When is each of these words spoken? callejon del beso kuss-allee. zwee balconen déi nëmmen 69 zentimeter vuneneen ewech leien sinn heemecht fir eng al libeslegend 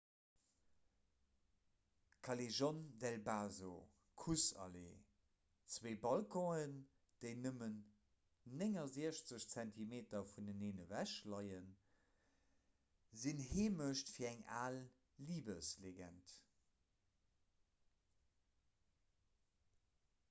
callejon 2.27 2.77
del 3.01 3.17
beso 3.25 3.73
kuss-allee. 4.21 4.93
zwee 5.73 5.93
balconen 6.05 6.71
déi 7.25 7.33
nëmmen 7.41 7.75
69 8.61 9.37
zentimeter 9.55 10.23
vuneneen 10.31 10.79
ewech 10.85 11.13
leien 11.35 11.67
sinn 13.25 13.43
heemecht 13.51 14.13
fir 14.15 14.27
eng 14.31 14.41
al 14.63 14.79
libeslegend 15.29 16.33